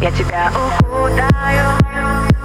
Я 0.00 0.10
тебя 0.10 0.50
укутаю 0.50 2.35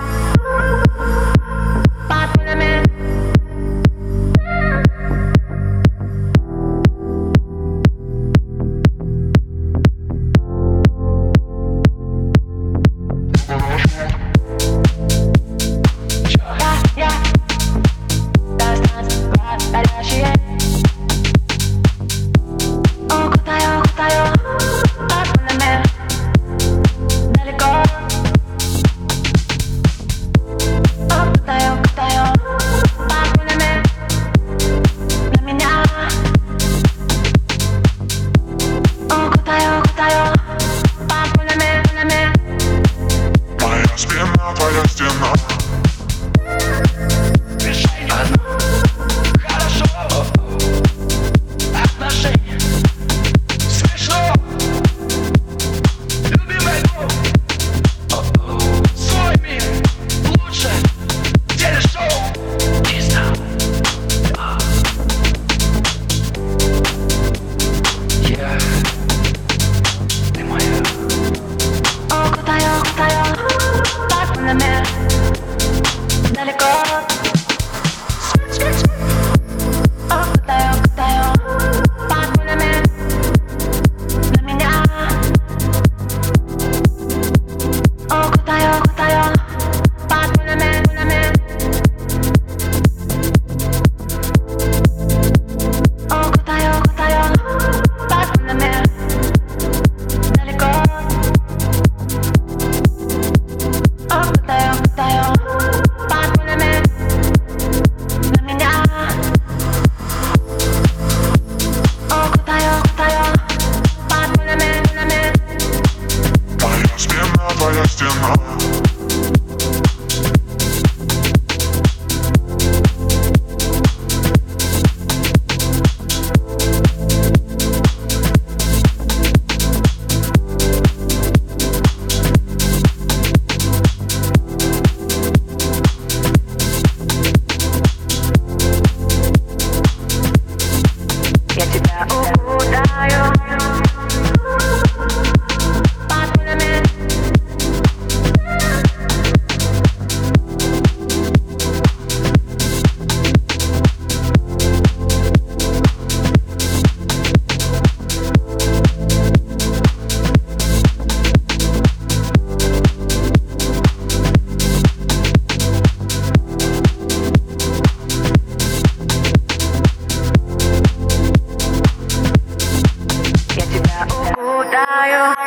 나요. 175.03 175.42